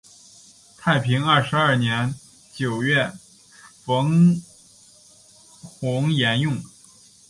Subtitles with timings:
[0.79, 2.15] 太平二十二年
[2.55, 3.13] 九月
[3.85, 4.41] 冯
[5.79, 6.57] 弘沿用。